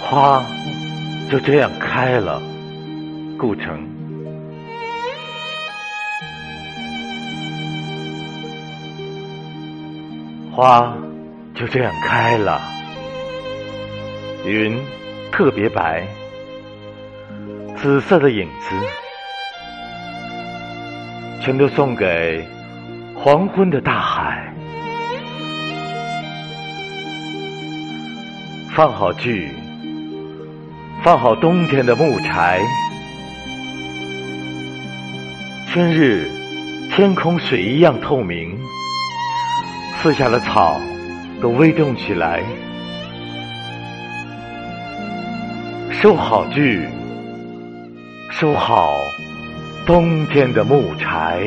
[0.00, 0.42] 花
[1.30, 2.40] 就这样开了，
[3.38, 3.86] 顾城。
[10.50, 10.96] 花
[11.54, 12.60] 就这样开了，
[14.44, 14.76] 云
[15.30, 16.04] 特别白，
[17.76, 18.74] 紫色的影子，
[21.40, 22.44] 全都送给
[23.14, 24.52] 黄昏的大海。
[28.74, 29.52] 放好剧，
[31.08, 32.60] 放好冬天的木柴。
[35.72, 36.30] 春日，
[36.90, 38.54] 天空水一样透明，
[40.02, 40.78] 四下的草
[41.40, 42.42] 都微动起来。
[45.92, 46.86] 收好剧，
[48.28, 48.94] 收好
[49.86, 51.40] 冬天的木柴。